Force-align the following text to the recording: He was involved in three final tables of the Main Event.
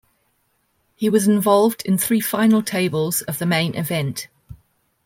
He 0.95 1.09
was 1.11 1.27
involved 1.27 1.83
in 1.85 1.99
three 1.99 2.21
final 2.21 2.63
tables 2.63 3.21
of 3.21 3.37
the 3.37 3.45
Main 3.45 3.75
Event. 3.75 4.29